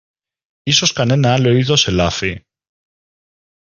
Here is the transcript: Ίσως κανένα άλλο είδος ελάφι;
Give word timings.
Ίσως 0.63 0.91
κανένα 0.93 1.33
άλλο 1.33 1.49
είδος 1.49 1.87
ελάφι; 1.87 2.45